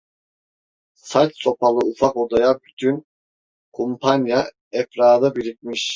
[1.09, 3.05] Sac sobalı ufak odaya bütün
[3.73, 5.89] kumpanya efradı birikmiş.